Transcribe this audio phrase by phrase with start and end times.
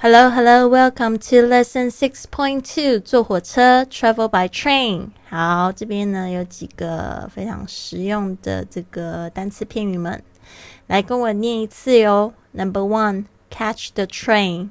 [0.00, 3.00] Hello, hello, welcome to lesson six point two.
[3.00, 5.10] 坐火车 travel by train.
[5.28, 10.22] 好，这边呢有几个非常实用的这个单词片语们，
[10.86, 12.34] 来跟我念一次哟。
[12.52, 14.68] Number one, catch the train.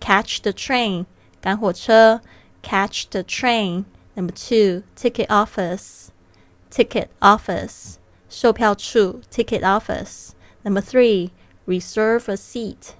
[0.00, 1.06] Catch the train.
[1.40, 2.20] 赶火车
[2.62, 3.84] catch the train.
[4.14, 6.08] Number two, ticket office.
[6.70, 7.94] Ticket office.
[8.28, 10.30] 售票处 ticket office.
[10.62, 11.30] Number three,
[11.66, 12.94] reserve a seat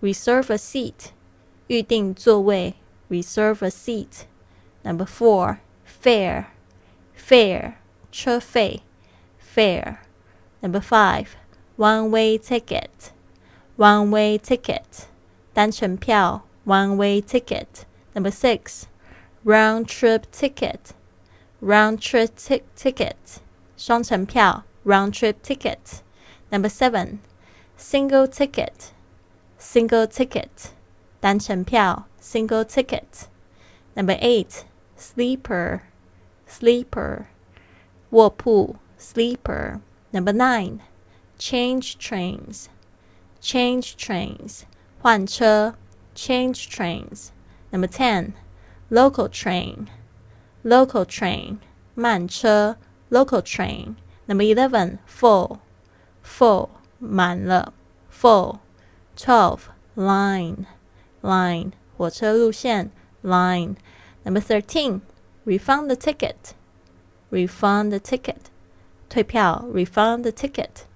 [0.00, 1.12] reserve a seat,
[1.68, 2.74] 预定座位
[3.08, 4.26] reserve a seat.
[4.82, 6.46] Number four, fare,
[7.14, 7.74] fare,
[8.12, 8.82] 车费
[9.38, 9.98] fare.
[10.60, 11.36] Number five,
[11.76, 13.12] one way ticket,
[13.76, 15.06] one way ticket,
[15.52, 17.84] 单程票 one way ticket.
[18.14, 18.86] Number six,
[19.44, 20.92] round trip ticket,
[21.60, 23.40] round trip t- ticket,
[23.76, 26.02] 双程票 round trip ticket.
[26.50, 27.20] Number seven,
[27.76, 28.92] single ticket
[29.58, 30.72] single ticket,
[31.20, 33.28] 单程票 single ticket.
[33.94, 34.64] Number eight,
[34.98, 35.80] sleeper,
[36.48, 37.26] sleeper,
[38.10, 39.80] 卧铺 sleeper.
[40.12, 40.80] Number nine,
[41.38, 42.66] change trains,
[43.40, 44.64] change trains,
[45.00, 45.74] 换车
[46.14, 47.32] change trains.
[47.72, 48.34] Number ten,
[48.90, 49.88] local train,
[50.62, 51.58] local train,
[51.94, 52.76] 慢车
[53.10, 53.96] local train.
[54.26, 55.58] Number eleven, full,
[56.22, 57.72] full, 满了
[58.08, 58.60] full.
[59.18, 60.66] Twelve line
[61.22, 62.90] line 火车路线
[63.22, 63.76] line.
[64.24, 65.00] Number thirteen
[65.44, 66.54] refund the ticket
[67.30, 68.50] refund the ticket
[69.08, 70.86] 退票 refund the ticket.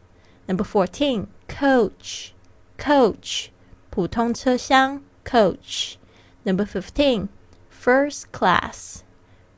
[0.46, 2.32] Number fourteen coach
[2.76, 3.50] coach
[3.90, 5.96] 普通车厢 coach.
[6.44, 7.28] Number fifteen
[7.70, 9.02] first class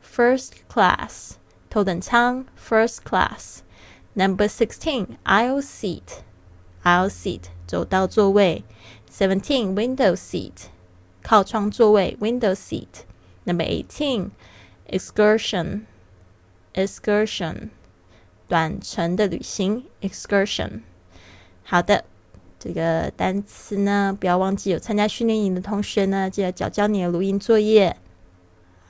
[0.03, 1.37] first class
[1.71, 3.63] 头等舱 first class.
[4.15, 6.23] Number sixteen aisle seat
[6.86, 8.64] Aisle seat 走道座位
[9.12, 10.68] ；seventeen window seat
[11.22, 13.04] 靠窗座位 window seat。
[13.44, 14.30] Number eighteen
[14.90, 15.82] excursion
[16.74, 17.70] excursion
[18.48, 20.82] 短程的旅行 excursion。
[21.64, 22.06] 好的，
[22.60, 27.98] 这个单词呢，不要忘记有参加训练营的同学呢，记得交交你的录音作业。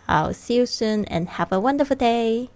[0.06, 2.50] 好，see you soon and have a wonderful day.